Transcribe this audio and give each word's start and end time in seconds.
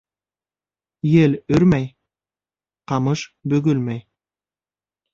Ел 1.09 1.35
өрмәй 1.59 1.87
ҡамыш 2.93 3.29
бөгөлмәй. 3.55 4.07